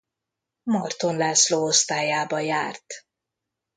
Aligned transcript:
Marton 0.63 1.17
László 1.17 1.65
osztályába 1.65 2.39
járt. 2.39 2.85